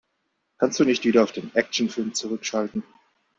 [0.57, 2.83] Kannst du nicht wieder auf den Actionfilm zurückschalten?